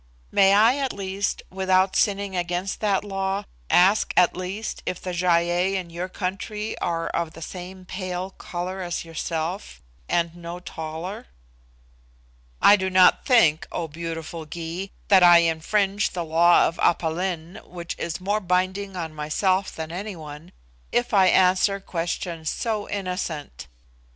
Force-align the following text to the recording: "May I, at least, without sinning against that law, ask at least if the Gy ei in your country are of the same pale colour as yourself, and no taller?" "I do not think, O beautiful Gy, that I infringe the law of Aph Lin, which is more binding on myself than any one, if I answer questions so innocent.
"May 0.31 0.55
I, 0.55 0.77
at 0.77 0.93
least, 0.93 1.43
without 1.51 1.95
sinning 1.95 2.35
against 2.35 2.79
that 2.79 3.03
law, 3.05 3.43
ask 3.69 4.15
at 4.17 4.35
least 4.35 4.81
if 4.87 4.99
the 4.99 5.13
Gy 5.13 5.27
ei 5.51 5.75
in 5.75 5.91
your 5.91 6.09
country 6.09 6.75
are 6.79 7.09
of 7.09 7.33
the 7.33 7.41
same 7.43 7.85
pale 7.85 8.31
colour 8.31 8.81
as 8.81 9.05
yourself, 9.05 9.79
and 10.09 10.35
no 10.35 10.59
taller?" 10.59 11.27
"I 12.63 12.75
do 12.77 12.89
not 12.89 13.27
think, 13.27 13.67
O 13.71 13.87
beautiful 13.87 14.47
Gy, 14.47 14.91
that 15.09 15.21
I 15.21 15.37
infringe 15.41 16.13
the 16.13 16.25
law 16.25 16.67
of 16.67 16.79
Aph 16.79 17.03
Lin, 17.03 17.59
which 17.63 17.93
is 17.99 18.19
more 18.19 18.39
binding 18.39 18.95
on 18.95 19.13
myself 19.13 19.71
than 19.71 19.91
any 19.91 20.15
one, 20.15 20.51
if 20.91 21.13
I 21.13 21.27
answer 21.27 21.79
questions 21.79 22.49
so 22.49 22.89
innocent. 22.89 23.67